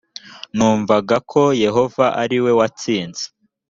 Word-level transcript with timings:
numvaga 0.55 1.15
ko 1.31 1.41
yehova 1.63 2.05
ari 2.21 2.37
we 2.43 2.51
watsinze 2.59 3.23